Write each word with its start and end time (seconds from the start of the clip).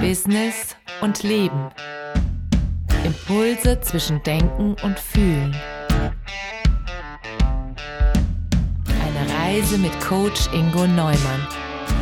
Business 0.00 0.76
und 1.00 1.22
Leben. 1.22 1.70
Impulse 3.04 3.80
zwischen 3.80 4.22
Denken 4.22 4.76
und 4.82 4.98
Fühlen. 4.98 5.56
Eine 8.86 9.34
Reise 9.38 9.78
mit 9.78 9.98
Coach 10.00 10.48
Ingo 10.52 10.86
Neumann 10.86 11.46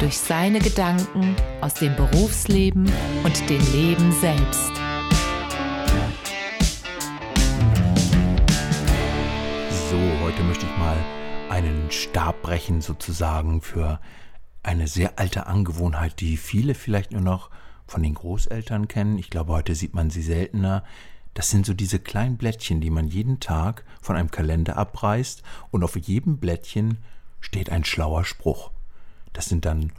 durch 0.00 0.18
seine 0.18 0.58
Gedanken 0.58 1.36
aus 1.60 1.74
dem 1.74 1.94
Berufsleben 1.94 2.90
und 3.24 3.48
dem 3.48 3.72
Leben 3.72 4.12
selbst. 4.12 4.72
So, 9.90 9.98
heute 10.24 10.42
möchte 10.42 10.66
ich 10.66 10.78
mal 10.78 10.96
einen 11.50 11.90
Stab 11.90 12.42
brechen 12.42 12.80
sozusagen 12.80 13.60
für 13.60 14.00
eine 14.62 14.86
sehr 14.86 15.18
alte 15.18 15.46
Angewohnheit, 15.46 16.20
die 16.20 16.36
viele 16.36 16.74
vielleicht 16.74 17.12
nur 17.12 17.20
noch 17.20 17.50
von 17.86 18.02
den 18.02 18.14
Großeltern 18.14 18.88
kennen. 18.88 19.18
Ich 19.18 19.30
glaube, 19.30 19.52
heute 19.52 19.74
sieht 19.74 19.94
man 19.94 20.10
sie 20.10 20.22
seltener. 20.22 20.84
Das 21.34 21.50
sind 21.50 21.66
so 21.66 21.74
diese 21.74 21.98
kleinen 21.98 22.36
Blättchen, 22.36 22.80
die 22.80 22.90
man 22.90 23.08
jeden 23.08 23.40
Tag 23.40 23.84
von 24.00 24.16
einem 24.16 24.30
Kalender 24.30 24.76
abreißt 24.76 25.42
und 25.70 25.82
auf 25.82 25.96
jedem 25.96 26.38
Blättchen 26.38 26.98
steht 27.40 27.70
ein 27.70 27.84
schlauer 27.84 28.24
Spruch. 28.24 28.70
Das 29.32 29.46
sind 29.46 29.64
dann 29.64 29.92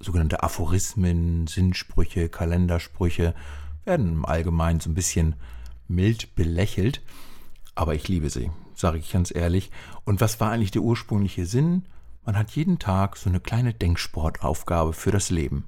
sogenannte 0.00 0.42
Aphorismen, 0.42 1.46
Sinnsprüche, 1.46 2.28
Kalendersprüche, 2.28 3.34
werden 3.84 4.12
im 4.12 4.24
Allgemeinen 4.24 4.80
so 4.80 4.90
ein 4.90 4.94
bisschen 4.94 5.34
mild 5.88 6.34
belächelt, 6.34 7.02
aber 7.74 7.94
ich 7.94 8.06
liebe 8.08 8.30
sie, 8.30 8.50
sage 8.74 8.98
ich 8.98 9.10
ganz 9.10 9.34
ehrlich. 9.34 9.70
Und 10.04 10.20
was 10.20 10.38
war 10.40 10.52
eigentlich 10.52 10.70
der 10.70 10.82
ursprüngliche 10.82 11.46
Sinn? 11.46 11.86
Man 12.28 12.36
hat 12.36 12.50
jeden 12.50 12.78
Tag 12.78 13.16
so 13.16 13.30
eine 13.30 13.40
kleine 13.40 13.72
Denksportaufgabe 13.72 14.92
für 14.92 15.10
das 15.10 15.30
Leben. 15.30 15.64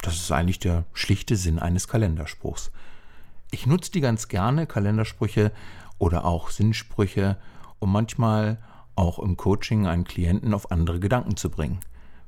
Das 0.00 0.14
ist 0.14 0.32
eigentlich 0.32 0.58
der 0.58 0.86
schlichte 0.94 1.36
Sinn 1.36 1.58
eines 1.58 1.86
Kalenderspruchs. 1.86 2.70
Ich 3.50 3.66
nutze 3.66 3.92
die 3.92 4.00
ganz 4.00 4.28
gerne, 4.28 4.66
Kalendersprüche 4.66 5.52
oder 5.98 6.24
auch 6.24 6.48
Sinnsprüche, 6.48 7.36
um 7.78 7.92
manchmal 7.92 8.56
auch 8.96 9.18
im 9.18 9.36
Coaching 9.36 9.86
einen 9.86 10.04
Klienten 10.04 10.54
auf 10.54 10.70
andere 10.70 10.98
Gedanken 10.98 11.36
zu 11.36 11.50
bringen. 11.50 11.80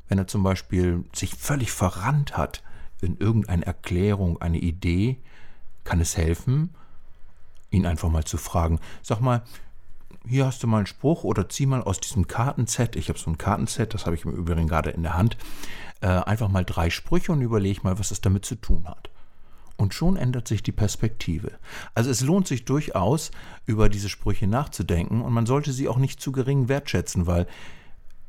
Wenn 0.08 0.18
er 0.18 0.26
zum 0.26 0.42
Beispiel 0.42 1.02
sich 1.14 1.34
völlig 1.34 1.72
verrannt 1.72 2.36
hat 2.36 2.62
in 3.00 3.16
irgendeine 3.16 3.64
Erklärung, 3.64 4.42
eine 4.42 4.58
Idee, 4.58 5.16
kann 5.84 6.02
es 6.02 6.18
helfen, 6.18 6.68
ihn 7.70 7.86
einfach 7.86 8.10
mal 8.10 8.24
zu 8.24 8.36
fragen, 8.36 8.78
sag 9.00 9.22
mal, 9.22 9.42
hier 10.26 10.46
hast 10.46 10.62
du 10.62 10.66
mal 10.66 10.78
einen 10.78 10.86
Spruch 10.86 11.24
oder 11.24 11.48
zieh 11.48 11.66
mal 11.66 11.82
aus 11.82 12.00
diesem 12.00 12.26
Kartenset, 12.26 12.96
ich 12.96 13.08
habe 13.08 13.18
so 13.18 13.30
ein 13.30 13.38
Kartenset, 13.38 13.94
das 13.94 14.06
habe 14.06 14.16
ich 14.16 14.24
im 14.24 14.32
Übrigen 14.32 14.68
gerade 14.68 14.90
in 14.90 15.02
der 15.02 15.16
Hand, 15.16 15.36
äh, 16.00 16.06
einfach 16.06 16.48
mal 16.48 16.64
drei 16.64 16.90
Sprüche 16.90 17.32
und 17.32 17.42
überlege 17.42 17.80
mal, 17.82 17.98
was 17.98 18.10
das 18.10 18.20
damit 18.20 18.44
zu 18.44 18.56
tun 18.56 18.86
hat. 18.86 19.10
Und 19.76 19.94
schon 19.94 20.16
ändert 20.16 20.46
sich 20.46 20.62
die 20.62 20.72
Perspektive. 20.72 21.52
Also 21.94 22.10
es 22.10 22.20
lohnt 22.20 22.46
sich 22.46 22.64
durchaus, 22.64 23.30
über 23.66 23.88
diese 23.88 24.08
Sprüche 24.08 24.46
nachzudenken 24.46 25.22
und 25.22 25.32
man 25.32 25.46
sollte 25.46 25.72
sie 25.72 25.88
auch 25.88 25.96
nicht 25.96 26.20
zu 26.20 26.30
gering 26.30 26.68
wertschätzen, 26.68 27.26
weil 27.26 27.46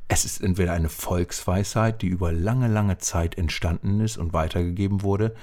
es 0.08 0.26
ist 0.26 0.42
entweder 0.42 0.74
eine 0.74 0.90
Volksweisheit, 0.90 2.02
die 2.02 2.08
über 2.08 2.32
lange, 2.32 2.68
lange 2.68 2.98
Zeit 2.98 3.38
entstanden 3.38 4.00
ist 4.00 4.18
und 4.18 4.34
weitergegeben 4.34 5.02
wurde, 5.02 5.36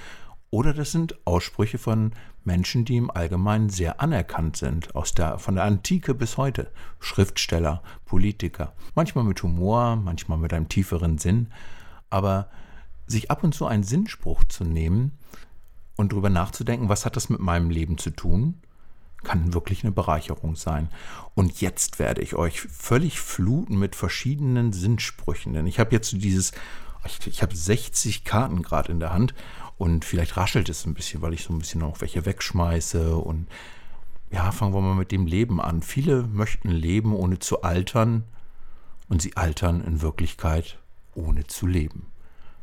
oder 0.51 0.73
das 0.73 0.91
sind 0.91 1.15
Aussprüche 1.25 1.77
von 1.77 2.11
Menschen, 2.43 2.85
die 2.85 2.97
im 2.97 3.09
Allgemeinen 3.09 3.69
sehr 3.69 4.01
anerkannt 4.01 4.57
sind, 4.57 4.93
aus 4.95 5.13
der, 5.13 5.39
von 5.39 5.55
der 5.55 5.63
Antike 5.63 6.13
bis 6.13 6.37
heute. 6.37 6.71
Schriftsteller, 6.99 7.81
Politiker, 8.05 8.73
manchmal 8.93 9.23
mit 9.23 9.41
Humor, 9.41 9.95
manchmal 9.95 10.37
mit 10.37 10.53
einem 10.53 10.69
tieferen 10.69 11.17
Sinn, 11.17 11.47
aber 12.09 12.49
sich 13.07 13.31
ab 13.31 13.43
und 13.43 13.55
zu 13.55 13.65
einen 13.65 13.83
Sinnspruch 13.83 14.43
zu 14.43 14.65
nehmen 14.65 15.17
und 15.95 16.11
darüber 16.11 16.29
nachzudenken, 16.29 16.89
was 16.89 17.05
hat 17.05 17.15
das 17.15 17.29
mit 17.29 17.39
meinem 17.39 17.69
Leben 17.69 17.97
zu 17.97 18.09
tun, 18.09 18.55
kann 19.23 19.53
wirklich 19.53 19.83
eine 19.83 19.91
Bereicherung 19.91 20.55
sein. 20.55 20.89
Und 21.33 21.61
jetzt 21.61 21.99
werde 21.99 22.21
ich 22.21 22.35
euch 22.35 22.59
völlig 22.61 23.21
fluten 23.21 23.79
mit 23.79 23.95
verschiedenen 23.95 24.73
Sinnsprüchen, 24.73 25.53
denn 25.53 25.67
ich 25.67 25.79
habe 25.79 25.91
jetzt 25.91 26.11
dieses, 26.11 26.51
ich, 27.05 27.27
ich 27.27 27.41
habe 27.41 27.55
60 27.55 28.23
Karten 28.23 28.61
gerade 28.61 28.91
in 28.91 28.99
der 28.99 29.13
Hand 29.13 29.33
und 29.77 30.05
vielleicht 30.05 30.37
raschelt 30.37 30.69
es 30.69 30.85
ein 30.85 30.93
bisschen, 30.93 31.21
weil 31.21 31.33
ich 31.33 31.43
so 31.43 31.53
ein 31.53 31.59
bisschen 31.59 31.81
noch 31.81 32.01
welche 32.01 32.25
wegschmeiße 32.25 33.15
und 33.15 33.47
ja, 34.31 34.51
fangen 34.51 34.73
wir 34.73 34.81
mal 34.81 34.95
mit 34.95 35.11
dem 35.11 35.25
Leben 35.25 35.59
an. 35.59 35.81
Viele 35.81 36.23
möchten 36.23 36.69
leben, 36.69 37.13
ohne 37.13 37.39
zu 37.39 37.63
altern 37.63 38.23
und 39.09 39.21
sie 39.21 39.35
altern 39.35 39.81
in 39.81 40.01
Wirklichkeit 40.01 40.79
ohne 41.15 41.45
zu 41.47 41.67
leben. 41.67 42.07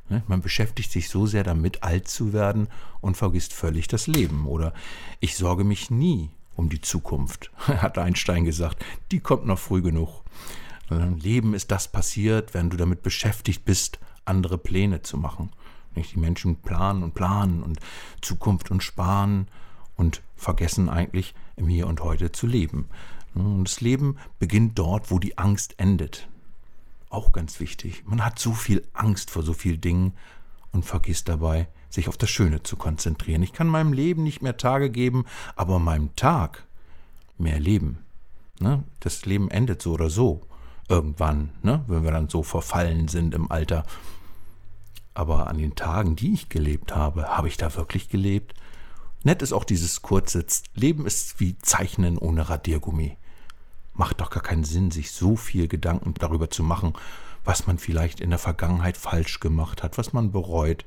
Ne? 0.09 0.23
Man 0.27 0.41
beschäftigt 0.41 0.91
sich 0.91 1.09
so 1.09 1.27
sehr 1.27 1.45
damit, 1.45 1.83
alt 1.83 2.09
zu 2.09 2.33
werden 2.33 2.69
und 3.01 3.17
vergisst 3.17 3.53
völlig 3.53 3.89
das 3.89 4.07
Leben. 4.07 4.47
Oder 4.47 4.73
ich 5.21 5.37
sorge 5.37 5.65
mich 5.65 5.91
nie 5.91 6.31
um 6.57 6.69
die 6.69 6.81
Zukunft, 6.81 7.51
hat 7.67 7.99
Einstein 7.99 8.45
gesagt. 8.45 8.85
Die 9.11 9.21
kommt 9.21 9.47
noch 9.47 9.59
früh 9.59 9.83
genug. 9.83 10.23
Leben 10.91 11.53
ist 11.53 11.71
das 11.71 11.89
passiert, 11.89 12.55
wenn 12.55 12.71
du 12.71 12.79
damit 12.79 13.03
beschäftigt 13.03 13.67
bist, 13.67 13.99
andere 14.29 14.59
Pläne 14.59 15.03
zu 15.03 15.17
machen. 15.17 15.51
Die 15.97 16.19
Menschen 16.19 16.57
planen 16.57 17.03
und 17.03 17.15
planen 17.15 17.63
und 17.63 17.81
Zukunft 18.23 18.71
und 18.71 18.85
sparen 18.85 19.49
und 19.97 20.23
vergessen 20.37 20.89
eigentlich 20.89 21.35
im 21.57 21.67
Hier 21.67 21.89
und 21.89 22.01
Heute 22.01 22.31
zu 22.31 22.47
leben. 22.47 22.89
Und 23.35 23.65
das 23.65 23.81
Leben 23.81 24.17
beginnt 24.39 24.79
dort, 24.79 25.11
wo 25.11 25.19
die 25.19 25.39
Angst 25.39 25.75
endet. 25.79 26.29
Auch 27.11 27.33
ganz 27.33 27.59
wichtig. 27.59 28.05
Man 28.07 28.25
hat 28.25 28.39
so 28.39 28.53
viel 28.53 28.87
Angst 28.93 29.31
vor 29.31 29.43
so 29.43 29.55
vielen 29.55 29.81
Dingen 29.81 30.13
und 30.73 30.85
vergisst 30.85 31.29
dabei, 31.29 31.69
sich 31.89 32.09
auf 32.09 32.17
das 32.17 32.31
Schöne 32.31 32.63
zu 32.63 32.77
konzentrieren. 32.77 33.43
Ich 33.43 33.53
kann 33.53 33.67
meinem 33.67 33.93
Leben 33.93 34.23
nicht 34.23 34.43
mehr 34.43 34.57
Tage 34.57 34.91
geben, 34.91 35.25
aber 35.57 35.79
meinem 35.79 36.15
Tag 36.17 36.67
mehr 37.39 37.59
Leben. 37.59 37.99
Ne? 38.61 38.85
Das 39.01 39.25
Leben 39.25 39.51
endet 39.51 39.83
so 39.83 39.93
oder 39.93 40.11
so. 40.11 40.43
Irgendwann, 40.89 41.51
ne? 41.63 41.85
wenn 41.87 42.03
wir 42.03 42.13
dann 42.13 42.29
so 42.29 42.43
verfallen 42.43 43.09
sind 43.09 43.35
im 43.35 43.51
Alter. 43.51 43.85
Aber 45.19 45.49
an 45.49 45.59
den 45.59 45.75
Tagen, 45.75 46.15
die 46.15 46.33
ich 46.33 46.49
gelebt 46.49 46.95
habe, 46.95 47.37
habe 47.37 47.49
ich 47.49 47.57
da 47.57 47.75
wirklich 47.75 48.09
gelebt? 48.09 48.55
Nett 49.25 49.43
ist 49.43 49.53
auch 49.53 49.65
dieses 49.65 50.03
kurze 50.03 50.45
Leben 50.75 51.07
ist 51.07 51.41
wie 51.41 51.59
Zeichnen 51.59 52.19
ohne 52.19 52.49
Radiergummi 52.49 53.17
macht 53.99 54.21
doch 54.21 54.31
gar 54.31 54.43
keinen 54.43 54.65
Sinn, 54.65 54.91
sich 54.91 55.11
so 55.11 55.37
viel 55.37 55.69
Gedanken 55.69 56.15
darüber 56.15 56.49
zu 56.49 56.63
machen, 56.63 56.95
was 57.45 57.67
man 57.67 57.79
vielleicht 57.79 58.21
in 58.21 58.31
der 58.31 58.39
Vergangenheit 58.39 58.97
falsch 58.97 59.41
gemacht 59.41 59.83
hat, 59.83 59.99
was 59.99 60.13
man 60.13 60.31
bereut. 60.31 60.87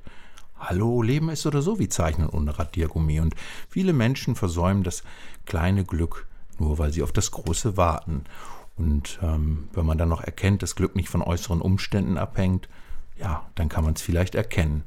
Hallo, 0.57 1.01
Leben 1.01 1.29
ist 1.29 1.45
oder 1.45 1.61
so 1.61 1.77
wie 1.77 1.89
Zeichnen 1.89 2.29
ohne 2.29 2.57
Radiergummi 2.57 3.19
und 3.19 3.35
viele 3.69 3.93
Menschen 3.93 4.35
versäumen 4.35 4.83
das 4.83 5.03
kleine 5.45 5.83
Glück, 5.83 6.27
nur 6.57 6.77
weil 6.77 6.93
sie 6.93 7.03
auf 7.03 7.11
das 7.11 7.31
Große 7.31 7.75
warten. 7.77 8.23
Und 8.77 9.19
ähm, 9.21 9.67
wenn 9.73 9.85
man 9.85 9.97
dann 9.97 10.09
noch 10.09 10.23
erkennt, 10.23 10.63
dass 10.63 10.75
Glück 10.75 10.95
nicht 10.95 11.09
von 11.09 11.21
äußeren 11.21 11.61
Umständen 11.61 12.17
abhängt, 12.17 12.69
ja, 13.21 13.49
dann 13.55 13.69
kann 13.69 13.83
man 13.83 13.93
es 13.93 14.01
vielleicht 14.01 14.35
erkennen. 14.35 14.83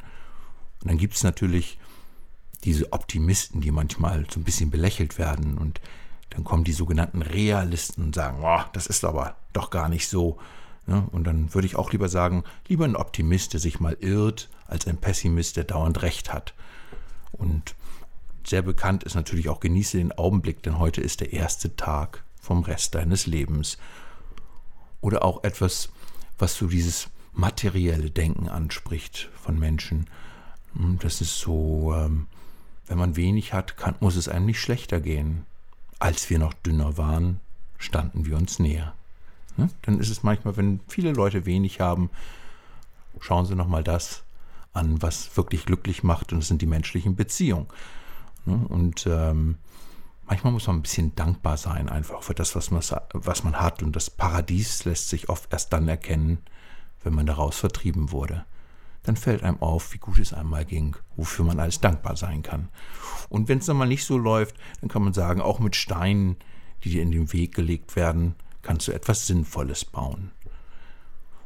Und 0.82 0.90
dann 0.90 0.98
gibt 0.98 1.14
es 1.14 1.22
natürlich 1.22 1.78
diese 2.64 2.92
Optimisten, 2.92 3.60
die 3.60 3.70
manchmal 3.70 4.26
so 4.30 4.40
ein 4.40 4.44
bisschen 4.44 4.70
belächelt 4.70 5.18
werden 5.18 5.56
und 5.58 5.80
dann 6.30 6.44
kommen 6.44 6.64
die 6.64 6.72
sogenannten 6.72 7.22
Realisten 7.22 8.02
und 8.04 8.14
sagen, 8.14 8.38
oh, 8.42 8.60
das 8.72 8.86
ist 8.86 9.04
aber 9.04 9.36
doch 9.52 9.70
gar 9.70 9.88
nicht 9.88 10.08
so. 10.08 10.38
Ne? 10.86 11.06
Und 11.12 11.24
dann 11.24 11.54
würde 11.54 11.66
ich 11.66 11.76
auch 11.76 11.92
lieber 11.92 12.08
sagen, 12.08 12.42
lieber 12.66 12.84
ein 12.84 12.96
Optimist, 12.96 13.52
der 13.52 13.60
sich 13.60 13.78
mal 13.80 13.96
irrt, 14.00 14.48
als 14.66 14.86
ein 14.86 14.96
Pessimist, 14.96 15.56
der 15.56 15.64
dauernd 15.64 16.02
recht 16.02 16.32
hat. 16.32 16.54
Und 17.32 17.76
sehr 18.46 18.62
bekannt 18.62 19.04
ist 19.04 19.14
natürlich 19.14 19.48
auch, 19.48 19.60
genieße 19.60 19.96
den 19.96 20.12
Augenblick, 20.12 20.62
denn 20.62 20.78
heute 20.78 21.00
ist 21.00 21.20
der 21.20 21.32
erste 21.32 21.76
Tag 21.76 22.24
vom 22.40 22.62
Rest 22.62 22.94
deines 22.94 23.26
Lebens. 23.26 23.78
Oder 25.00 25.24
auch 25.24 25.44
etwas, 25.44 25.90
was 26.38 26.56
so 26.56 26.66
dieses 26.66 27.08
materielle 27.34 28.10
Denken 28.10 28.48
anspricht 28.48 29.28
von 29.34 29.58
Menschen. 29.58 30.06
Hm, 30.74 30.98
das 31.00 31.20
ist 31.20 31.38
so, 31.38 31.94
ähm, 31.94 32.26
wenn 32.86 32.98
man 32.98 33.16
wenig 33.16 33.52
hat, 33.52 33.76
kann, 33.76 33.96
muss 34.00 34.16
es 34.16 34.28
einem 34.28 34.46
nicht 34.46 34.60
schlechter 34.60 35.00
gehen. 35.00 35.44
Als 35.98 36.30
wir 36.30 36.38
noch 36.38 36.54
dünner 36.54 36.96
waren, 36.96 37.40
standen 37.78 38.26
wir 38.26 38.36
uns 38.36 38.58
näher. 38.58 38.94
Ne? 39.56 39.70
Dann 39.82 40.00
ist 40.00 40.10
es 40.10 40.22
manchmal, 40.22 40.56
wenn 40.56 40.80
viele 40.88 41.12
Leute 41.12 41.46
wenig 41.46 41.80
haben, 41.80 42.10
schauen 43.20 43.46
Sie 43.46 43.54
nochmal 43.54 43.84
das 43.84 44.24
an, 44.72 45.00
was 45.02 45.36
wirklich 45.36 45.66
glücklich 45.66 46.02
macht, 46.02 46.32
und 46.32 46.40
das 46.40 46.48
sind 46.48 46.60
die 46.60 46.66
menschlichen 46.66 47.14
Beziehungen. 47.14 47.68
Ne? 48.44 48.66
Und 48.68 49.06
ähm, 49.06 49.56
manchmal 50.26 50.52
muss 50.52 50.66
man 50.66 50.76
ein 50.76 50.82
bisschen 50.82 51.14
dankbar 51.14 51.56
sein, 51.56 51.88
einfach 51.88 52.22
für 52.22 52.34
das, 52.34 52.56
was 52.56 52.70
man, 52.70 52.82
was 53.12 53.44
man 53.44 53.60
hat. 53.60 53.82
Und 53.82 53.94
das 53.94 54.10
Paradies 54.10 54.84
lässt 54.84 55.08
sich 55.08 55.28
oft 55.28 55.52
erst 55.52 55.72
dann 55.72 55.88
erkennen, 55.88 56.38
wenn 57.04 57.14
man 57.14 57.26
daraus 57.26 57.58
vertrieben 57.58 58.10
wurde 58.10 58.44
dann 59.04 59.16
fällt 59.16 59.42
einem 59.42 59.62
auf, 59.62 59.92
wie 59.92 59.98
gut 59.98 60.18
es 60.18 60.32
einmal 60.32 60.64
ging, 60.64 60.96
wofür 61.16 61.44
man 61.44 61.60
alles 61.60 61.80
dankbar 61.80 62.16
sein 62.16 62.42
kann. 62.42 62.68
Und 63.28 63.48
wenn 63.48 63.58
es 63.58 63.66
dann 63.66 63.76
mal 63.76 63.86
nicht 63.86 64.04
so 64.04 64.18
läuft, 64.18 64.56
dann 64.80 64.88
kann 64.88 65.04
man 65.04 65.12
sagen, 65.12 65.40
auch 65.40 65.60
mit 65.60 65.76
Steinen, 65.76 66.36
die 66.82 66.90
dir 66.90 67.02
in 67.02 67.12
den 67.12 67.32
Weg 67.32 67.54
gelegt 67.54 67.96
werden, 67.96 68.34
kannst 68.62 68.88
du 68.88 68.92
etwas 68.92 69.26
Sinnvolles 69.26 69.84
bauen. 69.84 70.30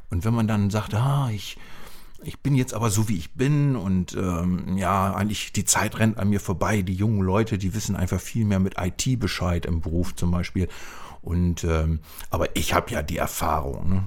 Und 0.09 0.25
wenn 0.25 0.35
man 0.35 0.47
dann 0.47 0.71
sagt, 0.71 0.95
ah, 0.95 1.31
ich, 1.33 1.59
ich 2.23 2.39
bin 2.39 2.55
jetzt 2.55 2.75
aber 2.75 2.91
so, 2.91 3.09
wie 3.09 3.19
ich 3.19 3.35
bin 3.35 3.77
und 3.77 4.15
ähm, 4.15 4.77
ja, 4.79 5.13
eigentlich 5.13 5.53
die 5.53 5.65
Zeit 5.65 5.99
rennt 5.99 6.17
an 6.17 6.31
mir 6.31 6.41
vorbei. 6.41 6.83
Die 6.83 6.95
jungen 6.95 7.23
Leute, 7.23 7.59
die 7.59 7.75
wissen 7.75 7.97
einfach 7.97 8.21
viel 8.21 8.45
mehr 8.45 8.61
mit 8.61 8.77
IT 8.79 9.19
Bescheid 9.19 9.67
im 9.67 9.81
Beruf 9.81 10.15
zum 10.15 10.31
Beispiel. 10.31 10.69
Und 11.21 11.65
ähm, 11.65 12.01
aber 12.31 12.57
ich 12.57 12.73
habe 12.73 12.93
ja 12.93 13.03
die 13.03 13.19
Erfahrung. 13.19 13.89
Ne? 13.89 14.07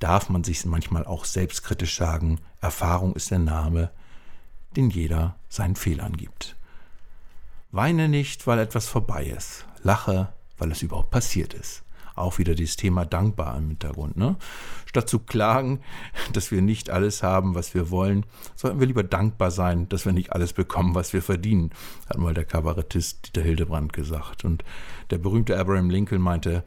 Darf 0.00 0.28
man 0.28 0.42
sich 0.42 0.64
manchmal 0.64 1.04
auch 1.04 1.24
selbstkritisch 1.24 1.96
sagen, 1.96 2.40
Erfahrung 2.60 3.14
ist 3.14 3.30
der 3.30 3.38
Name, 3.38 3.90
den 4.76 4.90
jeder 4.90 5.36
seinen 5.48 5.76
Fehlern 5.76 6.16
gibt. 6.16 6.56
Weine 7.70 8.08
nicht, 8.08 8.46
weil 8.46 8.58
etwas 8.58 8.88
vorbei 8.88 9.26
ist. 9.26 9.66
Lache, 9.82 10.32
weil 10.58 10.72
es 10.72 10.82
überhaupt 10.82 11.10
passiert 11.10 11.54
ist 11.54 11.84
auch 12.20 12.38
wieder 12.38 12.54
dieses 12.54 12.76
Thema 12.76 13.04
dankbar 13.04 13.56
im 13.56 13.68
Hintergrund. 13.68 14.16
Ne? 14.16 14.36
Statt 14.86 15.08
zu 15.08 15.18
klagen, 15.18 15.80
dass 16.32 16.50
wir 16.50 16.62
nicht 16.62 16.90
alles 16.90 17.22
haben, 17.22 17.54
was 17.54 17.74
wir 17.74 17.90
wollen, 17.90 18.26
sollten 18.54 18.78
wir 18.78 18.86
lieber 18.86 19.02
dankbar 19.02 19.50
sein, 19.50 19.88
dass 19.88 20.04
wir 20.04 20.12
nicht 20.12 20.32
alles 20.32 20.52
bekommen, 20.52 20.94
was 20.94 21.12
wir 21.12 21.22
verdienen, 21.22 21.70
hat 22.08 22.18
mal 22.18 22.34
der 22.34 22.44
Kabarettist 22.44 23.26
Dieter 23.26 23.42
Hildebrand 23.42 23.92
gesagt. 23.92 24.44
Und 24.44 24.64
der 25.10 25.18
berühmte 25.18 25.58
Abraham 25.58 25.90
Lincoln 25.90 26.22
meinte, 26.22 26.62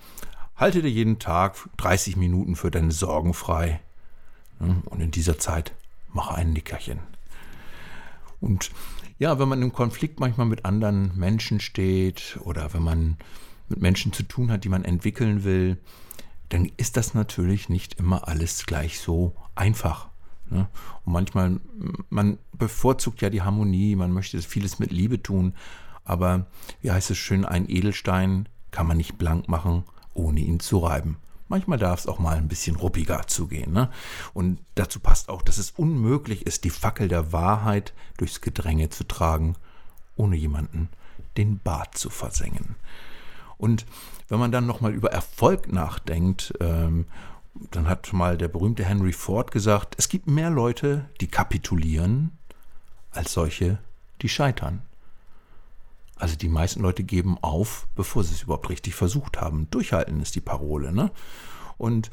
halte 0.55 0.81
dir 0.81 0.89
jeden 0.89 1.19
Tag 1.19 1.55
30 1.77 2.15
Minuten 2.15 2.55
für 2.55 2.71
deine 2.71 2.91
Sorgen 2.91 3.33
frei. 3.33 3.81
Ne? 4.59 4.81
Und 4.85 5.01
in 5.01 5.11
dieser 5.11 5.37
Zeit 5.39 5.73
mache 6.11 6.35
ein 6.35 6.53
Nickerchen. 6.53 6.99
Und 8.39 8.71
ja, 9.19 9.39
wenn 9.39 9.47
man 9.47 9.61
im 9.61 9.73
Konflikt 9.73 10.19
manchmal 10.19 10.47
mit 10.47 10.65
anderen 10.65 11.17
Menschen 11.17 11.59
steht 11.59 12.37
oder 12.43 12.73
wenn 12.73 12.83
man 12.83 13.17
mit 13.69 13.81
Menschen 13.81 14.13
zu 14.13 14.23
tun 14.23 14.51
hat, 14.51 14.63
die 14.63 14.69
man 14.69 14.85
entwickeln 14.85 15.43
will, 15.43 15.77
dann 16.49 16.71
ist 16.77 16.97
das 16.97 17.13
natürlich 17.13 17.69
nicht 17.69 17.99
immer 17.99 18.27
alles 18.27 18.65
gleich 18.65 18.99
so 18.99 19.35
einfach. 19.55 20.09
Ne? 20.49 20.67
Und 21.05 21.13
manchmal, 21.13 21.59
man 22.09 22.37
bevorzugt 22.51 23.21
ja 23.21 23.29
die 23.29 23.41
Harmonie, 23.41 23.95
man 23.95 24.11
möchte 24.11 24.41
vieles 24.41 24.77
mit 24.77 24.91
Liebe 24.91 25.21
tun, 25.23 25.53
aber 26.05 26.45
wie 26.81 26.91
heißt 26.91 27.11
es 27.11 27.17
schön, 27.17 27.45
ein 27.45 27.69
Edelstein 27.69 28.47
kann 28.71 28.87
man 28.87 28.97
nicht 28.97 29.17
blank 29.17 29.47
machen, 29.47 29.83
ohne 30.13 30.39
ihn 30.39 30.59
zu 30.59 30.79
reiben. 30.79 31.17
Manchmal 31.47 31.77
darf 31.77 31.99
es 31.99 32.07
auch 32.07 32.19
mal 32.19 32.37
ein 32.37 32.47
bisschen 32.47 32.75
ruppiger 32.75 33.27
zugehen. 33.27 33.73
Ne? 33.73 33.89
Und 34.33 34.59
dazu 34.75 34.99
passt 34.99 35.29
auch, 35.29 35.41
dass 35.41 35.57
es 35.57 35.71
unmöglich 35.71 36.45
ist, 36.45 36.63
die 36.63 36.69
Fackel 36.69 37.07
der 37.07 37.31
Wahrheit 37.31 37.93
durchs 38.17 38.41
Gedränge 38.41 38.89
zu 38.89 39.03
tragen, 39.03 39.55
ohne 40.15 40.35
jemanden 40.35 40.89
den 41.37 41.59
Bart 41.59 41.97
zu 41.97 42.09
versengen. 42.09 42.75
Und 43.57 43.85
wenn 44.29 44.39
man 44.39 44.51
dann 44.51 44.65
nochmal 44.65 44.93
über 44.93 45.11
Erfolg 45.11 45.71
nachdenkt, 45.71 46.53
ähm, 46.59 47.05
dann 47.71 47.87
hat 47.87 48.11
mal 48.13 48.37
der 48.37 48.47
berühmte 48.47 48.83
Henry 48.83 49.13
Ford 49.13 49.51
gesagt, 49.51 49.95
es 49.97 50.09
gibt 50.09 50.27
mehr 50.27 50.49
Leute, 50.49 51.09
die 51.21 51.27
kapitulieren, 51.27 52.31
als 53.11 53.33
solche, 53.33 53.77
die 54.21 54.29
scheitern. 54.29 54.81
Also 56.23 56.37
die 56.37 56.47
meisten 56.47 56.81
Leute 56.81 57.03
geben 57.03 57.37
auf, 57.41 57.85
bevor 57.95 58.23
sie 58.23 58.33
es 58.33 58.43
überhaupt 58.43 58.69
richtig 58.69 58.95
versucht 58.95 59.41
haben. 59.41 59.69
Durchhalten 59.71 60.21
ist 60.21 60.35
die 60.35 60.39
Parole, 60.39 60.93
ne? 60.93 61.11
Und 61.77 62.11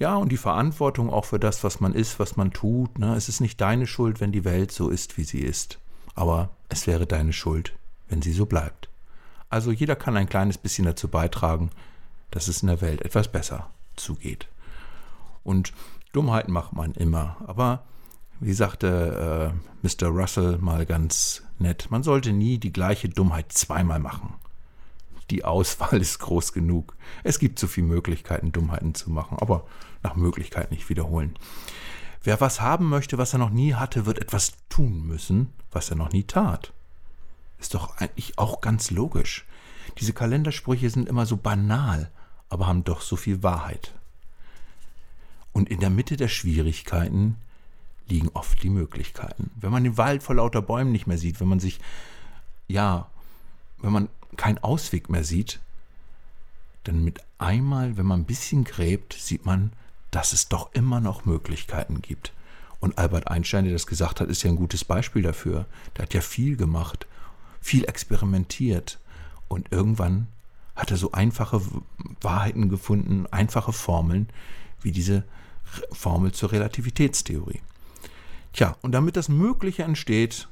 ja, 0.00 0.16
und 0.16 0.32
die 0.32 0.36
Verantwortung 0.36 1.10
auch 1.10 1.26
für 1.26 1.38
das, 1.38 1.62
was 1.62 1.78
man 1.78 1.94
ist, 1.94 2.18
was 2.18 2.36
man 2.36 2.52
tut. 2.52 2.98
Ne? 2.98 3.14
Es 3.14 3.28
ist 3.28 3.38
nicht 3.38 3.60
deine 3.60 3.86
Schuld, 3.86 4.20
wenn 4.20 4.32
die 4.32 4.44
Welt 4.44 4.72
so 4.72 4.88
ist, 4.88 5.16
wie 5.16 5.22
sie 5.22 5.38
ist. 5.38 5.78
Aber 6.16 6.50
es 6.70 6.88
wäre 6.88 7.06
deine 7.06 7.32
Schuld, 7.32 7.72
wenn 8.08 8.20
sie 8.20 8.32
so 8.32 8.46
bleibt. 8.46 8.88
Also 9.48 9.70
jeder 9.70 9.94
kann 9.94 10.16
ein 10.16 10.28
kleines 10.28 10.58
bisschen 10.58 10.86
dazu 10.86 11.06
beitragen, 11.06 11.70
dass 12.32 12.48
es 12.48 12.62
in 12.62 12.66
der 12.66 12.80
Welt 12.80 13.02
etwas 13.02 13.30
besser 13.30 13.70
zugeht. 13.94 14.48
Und 15.44 15.72
Dummheiten 16.10 16.52
macht 16.52 16.72
man 16.72 16.94
immer. 16.94 17.36
Aber 17.46 17.84
wie 18.42 18.54
sagte 18.54 19.52
äh, 19.54 19.86
Mr. 19.86 20.08
Russell 20.08 20.58
mal 20.58 20.84
ganz 20.84 21.42
nett, 21.58 21.90
man 21.90 22.02
sollte 22.02 22.32
nie 22.32 22.58
die 22.58 22.72
gleiche 22.72 23.08
Dummheit 23.08 23.52
zweimal 23.52 24.00
machen. 24.00 24.34
Die 25.30 25.44
Auswahl 25.44 26.00
ist 26.00 26.18
groß 26.18 26.52
genug. 26.52 26.96
Es 27.22 27.38
gibt 27.38 27.58
so 27.60 27.68
viele 27.68 27.86
Möglichkeiten, 27.86 28.50
Dummheiten 28.50 28.94
zu 28.94 29.10
machen, 29.10 29.38
aber 29.40 29.64
nach 30.02 30.16
Möglichkeit 30.16 30.72
nicht 30.72 30.88
wiederholen. 30.88 31.36
Wer 32.24 32.40
was 32.40 32.60
haben 32.60 32.88
möchte, 32.88 33.16
was 33.16 33.32
er 33.32 33.38
noch 33.38 33.50
nie 33.50 33.74
hatte, 33.74 34.06
wird 34.06 34.18
etwas 34.18 34.54
tun 34.68 35.06
müssen, 35.06 35.52
was 35.70 35.90
er 35.90 35.96
noch 35.96 36.12
nie 36.12 36.24
tat. 36.24 36.72
Ist 37.58 37.74
doch 37.74 37.96
eigentlich 37.98 38.38
auch 38.38 38.60
ganz 38.60 38.90
logisch. 38.90 39.46
Diese 39.98 40.12
Kalendersprüche 40.12 40.90
sind 40.90 41.08
immer 41.08 41.26
so 41.26 41.36
banal, 41.36 42.10
aber 42.48 42.66
haben 42.66 42.82
doch 42.82 43.02
so 43.02 43.14
viel 43.14 43.44
Wahrheit. 43.44 43.94
Und 45.52 45.68
in 45.68 45.78
der 45.78 45.90
Mitte 45.90 46.16
der 46.16 46.28
Schwierigkeiten 46.28 47.36
liegen 48.12 48.30
oft 48.34 48.62
die 48.62 48.70
Möglichkeiten. 48.70 49.50
Wenn 49.56 49.72
man 49.72 49.84
den 49.84 49.96
Wald 49.96 50.22
vor 50.22 50.36
lauter 50.36 50.62
Bäumen 50.62 50.92
nicht 50.92 51.06
mehr 51.06 51.18
sieht, 51.18 51.40
wenn 51.40 51.48
man 51.48 51.60
sich, 51.60 51.80
ja, 52.68 53.08
wenn 53.78 53.92
man 53.92 54.08
keinen 54.36 54.58
Ausweg 54.58 55.08
mehr 55.08 55.24
sieht, 55.24 55.60
dann 56.84 57.04
mit 57.04 57.20
einmal, 57.38 57.96
wenn 57.96 58.06
man 58.06 58.20
ein 58.20 58.26
bisschen 58.26 58.64
gräbt, 58.64 59.14
sieht 59.14 59.46
man, 59.46 59.72
dass 60.10 60.32
es 60.32 60.48
doch 60.48 60.72
immer 60.72 61.00
noch 61.00 61.24
Möglichkeiten 61.24 62.02
gibt. 62.02 62.32
Und 62.80 62.98
Albert 62.98 63.28
Einstein, 63.28 63.64
der 63.64 63.72
das 63.72 63.86
gesagt 63.86 64.20
hat, 64.20 64.28
ist 64.28 64.42
ja 64.42 64.50
ein 64.50 64.56
gutes 64.56 64.84
Beispiel 64.84 65.22
dafür. 65.22 65.66
Der 65.96 66.02
hat 66.02 66.14
ja 66.14 66.20
viel 66.20 66.56
gemacht 66.56 67.06
viel 67.62 67.84
experimentiert 67.84 68.98
und 69.48 69.70
irgendwann 69.70 70.26
hat 70.74 70.90
er 70.90 70.96
so 70.96 71.12
einfache 71.12 71.62
Wahrheiten 72.20 72.68
gefunden, 72.68 73.26
einfache 73.30 73.72
Formeln, 73.72 74.28
wie 74.82 74.90
diese 74.90 75.24
Formel 75.92 76.32
zur 76.32 76.52
Relativitätstheorie. 76.52 77.60
Tja, 78.52 78.76
und 78.82 78.92
damit 78.92 79.16
das 79.16 79.28
Mögliche 79.28 79.82
entsteht, 79.82 80.48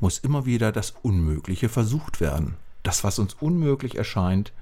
muss 0.00 0.18
immer 0.18 0.46
wieder 0.46 0.70
das 0.70 0.94
Unmögliche 1.02 1.68
versucht 1.68 2.20
werden. 2.20 2.56
Das, 2.82 3.04
was 3.04 3.18
uns 3.18 3.34
unmöglich 3.34 3.96
erscheint, 3.96 4.52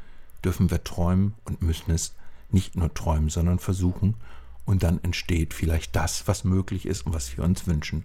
dürfen 0.44 0.71
wir 0.71 0.85
träumen 0.85 1.35
und 1.44 1.62
müssen 1.62 1.91
es 1.91 2.15
nicht 2.50 2.77
nur 2.77 2.94
träumen, 2.94 3.29
sondern 3.29 3.59
versuchen. 3.59 4.15
Und 4.65 4.83
dann 4.83 5.03
entsteht 5.03 5.55
vielleicht 5.55 5.94
das, 5.94 6.27
was 6.27 6.44
möglich 6.44 6.87
ist 6.87 7.06
und 7.06 7.15
was 7.15 7.37
wir 7.37 7.44
uns 7.44 7.67
wünschen. 7.67 8.05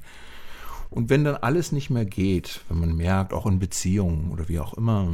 Und 0.89 1.10
wenn 1.10 1.24
dann 1.24 1.36
alles 1.36 1.72
nicht 1.72 1.89
mehr 1.89 2.06
geht, 2.06 2.62
wenn 2.68 2.80
man 2.80 2.95
merkt, 2.95 3.34
auch 3.34 3.45
in 3.45 3.60
Beziehungen 3.60 4.30
oder 4.31 4.50
wie 4.50 4.60
auch 4.60 4.74
immer, 4.74 5.07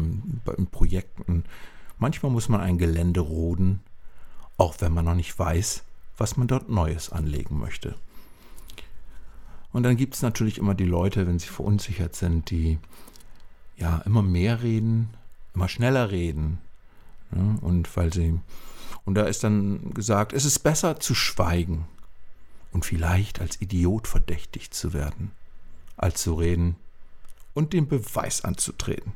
in 0.57 0.67
Projekten, 0.67 1.43
manchmal 1.99 2.31
muss 2.31 2.49
man 2.49 2.61
ein 2.61 2.77
Gelände 2.77 3.19
roden, 3.19 3.81
auch 4.57 4.75
wenn 4.79 4.91
man 4.91 5.05
noch 5.05 5.13
nicht 5.13 5.37
weiß, 5.37 5.83
was 6.17 6.35
man 6.35 6.47
dort 6.47 6.69
Neues 6.69 7.11
anlegen 7.11 7.59
möchte. 7.59 7.95
Und 9.77 9.83
dann 9.83 9.95
gibt 9.95 10.15
es 10.15 10.23
natürlich 10.23 10.57
immer 10.57 10.73
die 10.73 10.85
Leute, 10.85 11.27
wenn 11.27 11.37
sie 11.37 11.49
verunsichert 11.49 12.15
sind, 12.15 12.49
die 12.49 12.79
ja 13.75 13.99
immer 14.07 14.23
mehr 14.23 14.63
reden, 14.63 15.11
immer 15.53 15.69
schneller 15.69 16.09
reden. 16.09 16.57
Ne, 17.29 17.59
und 17.61 17.95
weil 17.95 18.11
sie, 18.11 18.39
und 19.05 19.13
da 19.13 19.25
ist 19.25 19.43
dann 19.43 19.93
gesagt, 19.93 20.33
es 20.33 20.45
ist 20.45 20.63
besser 20.63 20.99
zu 20.99 21.13
schweigen 21.13 21.85
und 22.71 22.85
vielleicht 22.85 23.39
als 23.39 23.61
Idiot 23.61 24.07
verdächtigt 24.07 24.73
zu 24.73 24.93
werden 24.93 25.31
als 25.95 26.23
zu 26.23 26.33
reden 26.33 26.75
und 27.53 27.71
den 27.71 27.87
Beweis 27.87 28.43
anzutreten. 28.43 29.13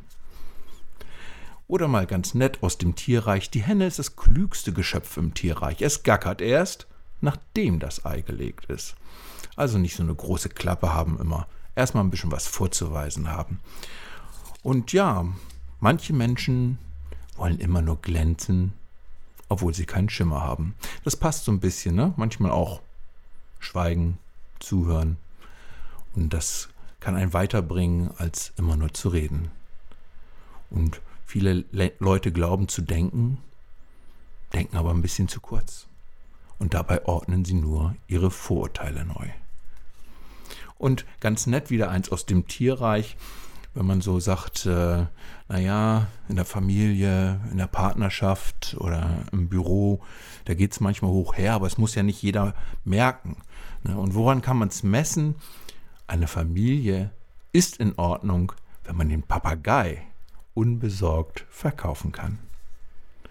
Oder 1.67 1.87
mal 1.87 2.05
ganz 2.05 2.35
nett 2.35 2.61
aus 2.61 2.77
dem 2.77 2.95
Tierreich, 2.95 3.49
die 3.49 3.63
Henne 3.63 3.87
ist 3.87 3.97
das 3.97 4.15
klügste 4.15 4.73
Geschöpf 4.73 5.17
im 5.17 5.33
Tierreich. 5.33 5.81
Es 5.81 6.03
gackert 6.03 6.39
erst, 6.39 6.85
nachdem 7.19 7.79
das 7.79 8.05
Ei 8.05 8.21
gelegt 8.21 8.65
ist. 8.65 8.93
Also 9.61 9.77
nicht 9.77 9.95
so 9.95 10.01
eine 10.01 10.15
große 10.15 10.49
Klappe 10.49 10.91
haben 10.91 11.19
immer. 11.19 11.45
Erstmal 11.75 12.03
ein 12.03 12.09
bisschen 12.09 12.31
was 12.31 12.47
vorzuweisen 12.47 13.29
haben. 13.29 13.59
Und 14.63 14.91
ja, 14.91 15.23
manche 15.79 16.13
Menschen 16.13 16.79
wollen 17.35 17.59
immer 17.59 17.83
nur 17.83 18.01
glänzen, 18.01 18.73
obwohl 19.49 19.75
sie 19.75 19.85
keinen 19.85 20.09
Schimmer 20.09 20.41
haben. 20.41 20.73
Das 21.03 21.15
passt 21.15 21.45
so 21.45 21.51
ein 21.51 21.59
bisschen, 21.59 21.93
ne? 21.93 22.11
Manchmal 22.17 22.49
auch 22.49 22.81
schweigen, 23.59 24.17
zuhören. 24.59 25.17
Und 26.15 26.33
das 26.33 26.69
kann 26.99 27.15
einen 27.15 27.33
weiterbringen, 27.33 28.09
als 28.17 28.53
immer 28.57 28.75
nur 28.75 28.95
zu 28.95 29.09
reden. 29.09 29.51
Und 30.71 31.01
viele 31.27 31.65
Le 31.71 31.91
Leute 31.99 32.31
glauben 32.31 32.67
zu 32.67 32.81
denken, 32.81 33.37
denken 34.53 34.75
aber 34.75 34.89
ein 34.89 35.03
bisschen 35.03 35.27
zu 35.27 35.39
kurz. 35.39 35.85
Und 36.57 36.73
dabei 36.73 37.05
ordnen 37.05 37.45
sie 37.45 37.53
nur 37.53 37.95
ihre 38.07 38.31
Vorurteile 38.31 39.05
neu. 39.05 39.29
Und 40.81 41.05
ganz 41.19 41.45
nett 41.45 41.69
wieder 41.69 41.91
eins 41.91 42.11
aus 42.11 42.25
dem 42.25 42.47
Tierreich, 42.47 43.15
wenn 43.75 43.85
man 43.85 44.01
so 44.01 44.19
sagt, 44.19 44.65
äh, 44.65 45.05
naja, 45.47 46.07
in 46.27 46.37
der 46.37 46.45
Familie, 46.45 47.39
in 47.51 47.57
der 47.57 47.67
Partnerschaft 47.67 48.75
oder 48.79 49.19
im 49.31 49.47
Büro, 49.47 50.01
da 50.45 50.55
geht 50.55 50.71
es 50.71 50.79
manchmal 50.79 51.11
hoch 51.11 51.37
her, 51.37 51.53
aber 51.53 51.67
es 51.67 51.77
muss 51.77 51.93
ja 51.93 52.01
nicht 52.01 52.23
jeder 52.23 52.55
merken. 52.83 53.37
Ne? 53.83 53.95
Und 53.95 54.15
woran 54.15 54.41
kann 54.41 54.57
man 54.57 54.69
es 54.69 54.81
messen? 54.81 55.35
Eine 56.07 56.25
Familie 56.25 57.11
ist 57.51 57.77
in 57.77 57.93
Ordnung, 57.99 58.51
wenn 58.83 58.95
man 58.95 59.07
den 59.07 59.21
Papagei 59.21 60.01
unbesorgt 60.55 61.45
verkaufen 61.51 62.11
kann. 62.11 62.39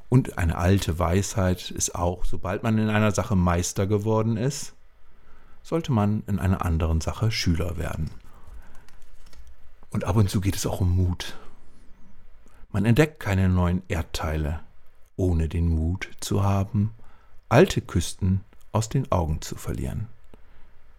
Und 0.09 0.39
eine 0.39 0.57
alte 0.57 1.01
Weisheit 1.01 1.73
ist 1.73 1.97
auch, 1.97 2.25
sobald 2.25 2.63
man 2.63 2.79
in 2.79 2.91
einer 2.91 3.11
Sache 3.11 3.35
Meister 3.35 3.89
geworden 3.89 4.37
ist, 4.37 4.73
sollte 5.63 5.93
man 5.93 6.23
in 6.27 6.39
einer 6.39 6.65
anderen 6.65 7.01
Sache 7.01 7.31
Schüler 7.31 7.77
werden. 7.77 8.11
Und 9.91 10.05
ab 10.05 10.17
und 10.17 10.31
zu 10.31 10.41
geht 10.41 10.57
es 10.57 10.67
auch 10.67 10.81
um 10.81 10.95
Mut. 10.95 11.37
Man 12.73 12.85
entdeckt 12.85 13.19
keine 13.21 13.49
neuen 13.49 13.83
Erdteile, 13.89 14.61
ohne 15.17 15.49
den 15.49 15.69
Mut 15.69 16.09
zu 16.21 16.45
haben, 16.45 16.95
alte 17.49 17.81
Küsten 17.81 18.45
aus 18.73 18.89
den 18.89 19.11
Augen 19.11 19.43
zu 19.43 19.57
verlieren. 19.57 20.07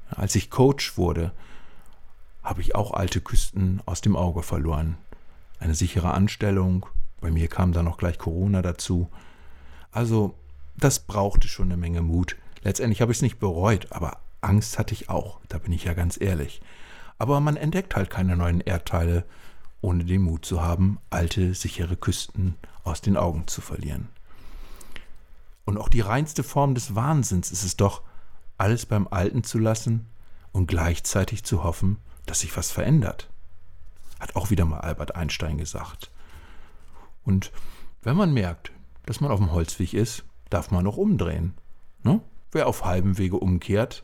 Als 0.10 0.36
ich 0.36 0.50
Coach 0.50 0.98
wurde, 0.98 1.32
habe 2.44 2.62
ich 2.62 2.75
auch 2.75 2.91
alte 2.91 3.22
Küsten 3.22 3.82
aus 3.86 4.01
dem 4.01 4.15
Auge 4.15 4.44
verloren. 4.44 4.98
Eine 5.60 5.75
sichere 5.75 6.13
Anstellung, 6.13 6.86
bei 7.22 7.32
mir 7.32 7.48
kam 7.48 7.72
dann 7.72 7.86
noch 7.86 7.98
gleich 7.98 8.18
Corona 8.18 8.62
dazu. 8.62 9.10
Also, 9.91 10.36
das 10.75 11.00
brauchte 11.00 11.48
schon 11.48 11.68
eine 11.68 11.77
Menge 11.77 12.01
Mut. 12.01 12.36
Letztendlich 12.63 13.01
habe 13.01 13.12
ich 13.12 13.20
es 13.20 13.22
nicht 13.22 13.39
bereut, 13.39 13.91
aber 13.91 14.18
Angst 14.41 14.77
hatte 14.79 14.93
ich 14.93 15.10
auch, 15.10 15.39
da 15.48 15.57
bin 15.57 15.71
ich 15.71 15.83
ja 15.86 15.93
ganz 15.93 16.19
ehrlich. 16.19 16.62
Aber 17.17 17.39
man 17.39 17.55
entdeckt 17.55 17.95
halt 17.95 18.10
keine 18.10 18.36
neuen 18.36 18.62
Erdteile, 18.62 19.25
ohne 19.81 20.03
den 20.03 20.21
Mut 20.24 20.45
zu 20.45 20.62
haben, 20.62 21.00
alte, 21.10 21.53
sichere 21.53 21.95
Küsten 21.95 22.55
aus 22.83 23.01
den 23.01 23.17
Augen 23.17 23.48
zu 23.48 23.62
verlieren. 23.62 24.10
Und 25.65 25.77
auch 25.77 25.89
die 25.89 26.01
reinste 26.01 26.43
Form 26.43 26.75
des 26.75 26.95
Wahnsinns 26.95 27.51
ist 27.51 27.63
es 27.63 27.77
doch, 27.77 28.01
alles 28.57 28.86
beim 28.86 29.07
Alten 29.10 29.43
zu 29.43 29.57
lassen 29.57 30.07
und 30.51 30.67
gleichzeitig 30.67 31.43
zu 31.43 31.63
hoffen, 31.63 31.98
dass 32.25 32.41
sich 32.41 32.55
was 32.55 32.71
verändert. 32.71 33.29
Hat 34.19 34.36
auch 34.36 34.50
wieder 34.50 34.65
mal 34.65 34.81
Albert 34.81 35.15
Einstein 35.15 35.57
gesagt. 35.57 36.12
Und 37.24 37.51
wenn 38.03 38.15
man 38.15 38.33
merkt, 38.33 38.71
dass 39.05 39.19
man 39.19 39.31
auf 39.31 39.39
dem 39.39 39.51
Holzweg 39.51 39.93
ist, 39.93 40.24
darf 40.50 40.71
man 40.71 40.86
auch 40.86 40.98
umdrehen. 40.98 41.55
Ne? 42.03 42.21
Wer 42.51 42.67
auf 42.67 42.86
halbem 42.86 43.17
Wege 43.17 43.38
umkehrt, 43.38 44.03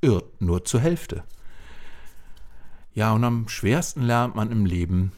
irrt 0.00 0.40
nur 0.40 0.64
zur 0.64 0.80
Hälfte. 0.80 1.24
Ja, 2.94 3.12
und 3.12 3.24
am 3.24 3.48
schwersten 3.48 4.02
lernt 4.02 4.34
man 4.34 4.50
im 4.50 4.64
Leben, 4.64 5.12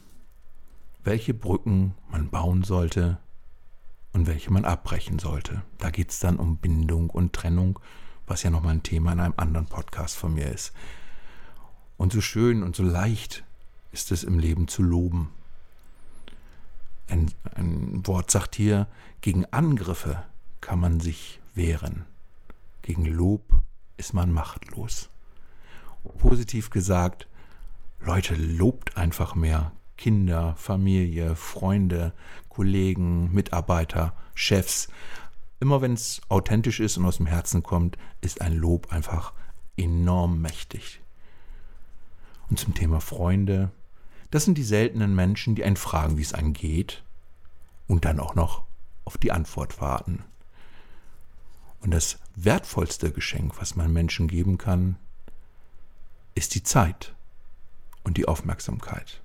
welche 1.03 1.33
Brücken 1.33 1.95
man 2.09 2.29
bauen 2.29 2.63
sollte 2.63 3.17
und 4.11 4.27
welche 4.27 4.51
man 4.51 4.65
abbrechen 4.65 5.19
sollte. 5.19 5.61
Da 5.77 5.89
geht 5.89 6.11
es 6.11 6.19
dann 6.19 6.37
um 6.37 6.57
Bindung 6.57 7.09
und 7.09 7.33
Trennung, 7.33 7.79
was 8.27 8.43
ja 8.43 8.49
nochmal 8.49 8.75
ein 8.75 8.83
Thema 8.83 9.13
in 9.13 9.19
einem 9.19 9.33
anderen 9.37 9.65
Podcast 9.65 10.15
von 10.15 10.33
mir 10.33 10.51
ist. 10.51 10.73
Und 11.97 12.13
so 12.13 12.21
schön 12.21 12.63
und 12.63 12.75
so 12.75 12.83
leicht 12.83 13.43
ist 13.91 14.11
es 14.11 14.23
im 14.23 14.39
Leben 14.39 14.67
zu 14.67 14.83
loben. 14.83 15.29
Ein, 17.07 17.31
ein 17.55 18.05
Wort 18.05 18.29
sagt 18.29 18.55
hier, 18.55 18.87
gegen 19.21 19.45
Angriffe 19.45 20.23
kann 20.61 20.79
man 20.79 20.99
sich 20.99 21.39
wehren. 21.55 22.05
Gegen 22.81 23.05
Lob 23.05 23.58
ist 23.99 24.13
man 24.13 24.31
machtlos. 24.31 25.09
Positiv 26.17 26.69
gesagt, 26.69 27.27
Leute, 27.99 28.35
lobt 28.35 28.97
einfach 28.97 29.35
mehr. 29.35 29.73
Kinder, 29.97 30.55
Familie, 30.55 31.35
Freunde, 31.35 32.13
Kollegen, 32.47 33.33
Mitarbeiter, 33.33 34.13
Chefs. 34.33 34.87
Immer 35.59 35.81
wenn 35.81 35.93
es 35.93 36.21
authentisch 36.29 36.79
ist 36.79 36.97
und 36.97 37.05
aus 37.05 37.17
dem 37.17 37.25
Herzen 37.25 37.63
kommt, 37.63 37.97
ist 38.21 38.41
ein 38.41 38.55
Lob 38.55 38.93
einfach 38.93 39.33
enorm 39.75 40.41
mächtig. 40.41 41.01
Und 42.49 42.57
zum 42.57 42.73
Thema 42.73 43.01
Freunde, 43.01 43.71
das 44.31 44.45
sind 44.45 44.57
die 44.57 44.63
seltenen 44.63 45.13
Menschen, 45.13 45.55
die 45.55 45.65
einen 45.65 45.75
fragen, 45.75 46.17
wie 46.17 46.21
es 46.21 46.33
einem 46.33 46.53
geht 46.53 47.03
und 47.87 48.05
dann 48.05 48.21
auch 48.21 48.35
noch 48.35 48.63
auf 49.03 49.17
die 49.17 49.33
Antwort 49.33 49.81
warten. 49.81 50.23
Und 51.81 51.91
das 51.91 52.19
wertvollste 52.35 53.11
Geschenk, 53.11 53.59
was 53.59 53.75
man 53.75 53.91
Menschen 53.91 54.27
geben 54.27 54.57
kann, 54.57 54.97
ist 56.35 56.55
die 56.55 56.63
Zeit 56.63 57.13
und 58.03 58.17
die 58.17 58.27
Aufmerksamkeit. 58.27 59.21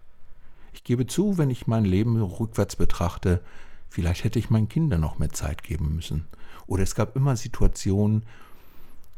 Ich 0.72 0.84
gebe 0.84 1.06
zu, 1.06 1.38
wenn 1.38 1.50
ich 1.50 1.66
mein 1.66 1.84
Leben 1.84 2.20
rückwärts 2.20 2.76
betrachte, 2.76 3.40
vielleicht 3.88 4.24
hätte 4.24 4.38
ich 4.38 4.50
meinen 4.50 4.68
Kindern 4.68 5.00
noch 5.00 5.18
mehr 5.18 5.30
Zeit 5.30 5.62
geben 5.62 5.94
müssen. 5.94 6.26
Oder 6.66 6.82
es 6.82 6.94
gab 6.94 7.16
immer 7.16 7.36
Situationen, 7.36 8.24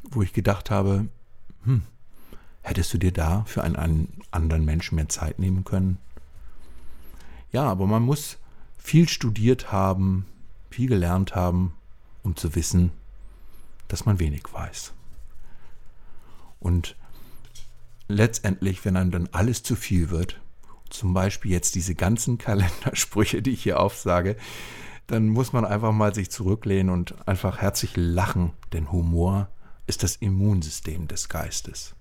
wo 0.02 0.23
ich 0.23 0.33
gedacht 0.33 0.71
habe, 0.71 1.09
hm, 1.64 1.83
hättest 2.62 2.93
du 2.93 2.99
dir 2.99 3.12
da 3.12 3.45
für 3.45 3.62
einen, 3.62 3.76
einen 3.76 4.21
anderen 4.31 4.64
Menschen 4.64 4.97
mehr 4.97 5.09
Zeit 5.09 5.38
nehmen 5.38 5.64
können? 5.64 5.99
Ja, 7.52 7.64
aber 7.64 7.87
man 7.87 8.02
muss 8.02 8.38
viel 8.78 9.09
studiert 9.09 9.73
haben, 9.73 10.26
viel 10.71 10.88
gelernt 10.88 11.35
haben, 11.35 11.73
um 12.23 12.37
zu 12.37 12.55
wissen, 12.55 12.93
dass 13.88 14.07
man 14.07 14.19
wenig 14.19 14.43
weiß. 14.52 14.93
Und 16.61 16.97
letztendlich, 18.09 18.85
wenn 18.85 18.97
einem 18.97 19.11
dann 19.11 19.28
alles 19.33 19.62
zu 19.62 19.76
viel 19.76 20.11
wird, 20.11 20.40
zum 20.90 21.14
Beispiel 21.14 21.50
jetzt 21.50 21.75
diese 21.75 21.95
ganzen 21.95 22.38
Kalendersprüche, 22.38 23.43
die 23.43 23.52
ich 23.52 23.62
hier 23.62 23.81
aufsage, 23.81 24.37
dann 25.07 25.28
muss 25.28 25.52
man 25.52 25.64
einfach 25.64 25.93
mal 25.93 26.14
sich 26.14 26.31
zurücklehnen 26.31 26.93
und 26.93 27.28
einfach 27.28 27.59
herzlich 27.59 27.93
lachen, 27.97 28.52
denn 28.73 28.90
Humor 28.90 29.49
ist 29.87 30.02
das 30.02 30.16
Immunsystem 30.16 31.07
des 31.07 31.28
Geistes. 31.28 31.95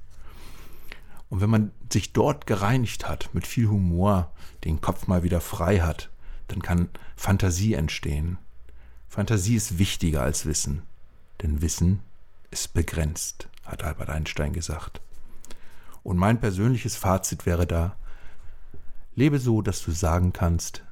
Und 1.30 1.42
wenn 1.42 1.50
man 1.50 1.72
sich 1.92 2.14
dort 2.14 2.48
gereinigt 2.48 3.08
hat, 3.08 3.30
mit 3.34 3.46
viel 3.46 3.68
Humor, 3.68 4.32
den 4.64 4.82
Kopf 4.82 5.08
mal 5.08 5.24
wieder 5.24 5.42
frei 5.42 5.80
hat, 5.80 6.10
dann 6.48 6.62
kann 6.62 6.90
Fantasie 7.16 7.74
entstehen. 7.74 8.38
Fantasie 9.08 9.56
ist 9.56 9.78
wichtiger 9.78 10.22
als 10.22 10.46
Wissen, 10.46 10.84
denn 11.42 11.62
Wissen 11.62 12.02
ist 12.52 12.74
begrenzt, 12.74 13.48
hat 13.64 13.84
Albert 13.84 14.10
Einstein 14.10 14.54
gesagt. 14.54 15.02
Und 16.04 16.18
mein 16.18 16.40
persönliches 16.40 16.96
Fazit 16.96 17.46
wäre 17.46 17.66
da, 17.66 17.96
lebe 19.16 19.40
so, 19.40 19.62
dass 19.62 19.82
du 19.84 19.92
sagen 19.92 20.34
kannst, 20.34 20.84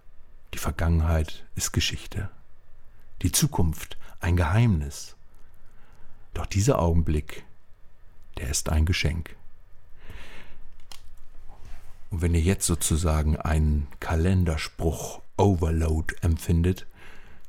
die 0.53 0.59
Vergangenheit 0.59 1.45
ist 1.55 1.71
Geschichte, 1.71 2.29
die 3.21 3.31
Zukunft 3.31 3.97
ein 4.19 4.35
Geheimnis. 4.35 5.15
Doch 6.33 6.45
dieser 6.45 6.79
Augenblick, 6.79 7.43
der 8.37 8.49
ist 8.49 8.69
ein 8.69 8.85
Geschenk. 8.85 9.35
Und 12.09 12.21
wenn 12.21 12.33
ihr 12.33 12.41
jetzt 12.41 12.65
sozusagen 12.65 13.37
einen 13.37 13.87
Kalenderspruch 13.99 15.21
Overload 15.37 16.15
empfindet, 16.21 16.85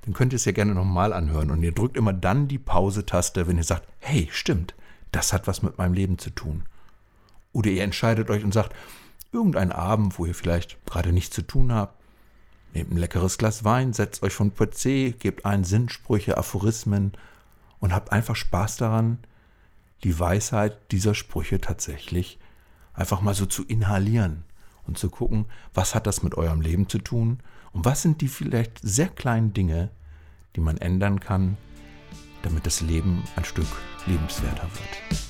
dann 0.04 0.12
könnt 0.12 0.34
ihr 0.34 0.36
es 0.36 0.44
ja 0.44 0.52
gerne 0.52 0.74
nochmal 0.74 1.14
anhören. 1.14 1.50
Und 1.50 1.62
ihr 1.62 1.72
drückt 1.72 1.96
immer 1.96 2.12
dann 2.12 2.46
die 2.46 2.58
Pause-Taste, 2.58 3.46
wenn 3.46 3.56
ihr 3.56 3.64
sagt, 3.64 3.88
hey, 4.00 4.28
stimmt, 4.30 4.74
das 5.12 5.32
hat 5.32 5.46
was 5.46 5.62
mit 5.62 5.78
meinem 5.78 5.94
Leben 5.94 6.18
zu 6.18 6.28
tun. 6.28 6.64
Oder 7.52 7.70
ihr 7.70 7.82
entscheidet 7.82 8.28
euch 8.28 8.44
und 8.44 8.52
sagt, 8.52 8.74
irgendein 9.32 9.72
Abend, 9.72 10.18
wo 10.18 10.26
ihr 10.26 10.34
vielleicht 10.34 10.84
gerade 10.84 11.12
nichts 11.12 11.34
zu 11.34 11.42
tun 11.42 11.72
habt, 11.72 12.02
nehmt 12.74 12.90
ein 12.90 12.98
leckeres 12.98 13.38
Glas 13.38 13.64
Wein, 13.64 13.94
setzt 13.94 14.22
euch 14.22 14.34
von 14.34 14.52
PC, 14.54 15.18
gebt 15.18 15.46
ein 15.46 15.64
Sinnsprüche, 15.64 16.36
Aphorismen 16.36 17.12
und 17.78 17.94
habt 17.94 18.12
einfach 18.12 18.36
Spaß 18.36 18.76
daran, 18.76 19.18
die 20.02 20.18
Weisheit 20.18 20.92
dieser 20.92 21.14
Sprüche 21.14 21.60
tatsächlich 21.60 22.38
einfach 22.92 23.22
mal 23.22 23.34
so 23.34 23.46
zu 23.46 23.64
inhalieren 23.64 24.44
und 24.86 24.98
zu 24.98 25.10
gucken, 25.10 25.46
was 25.72 25.94
hat 25.94 26.06
das 26.06 26.22
mit 26.22 26.36
eurem 26.36 26.60
Leben 26.60 26.88
zu 26.88 26.98
tun 26.98 27.40
und 27.72 27.84
was 27.84 28.02
sind 28.02 28.20
die 28.20 28.28
vielleicht 28.28 28.78
sehr 28.82 29.08
kleinen 29.08 29.52
Dinge, 29.52 29.90
die 30.56 30.60
man 30.60 30.76
ändern 30.78 31.20
kann, 31.20 31.56
damit 32.42 32.66
das 32.66 32.80
Leben 32.80 33.22
ein 33.36 33.44
Stück 33.44 33.66
lebenswerter 34.06 34.62
wird. 34.62 35.24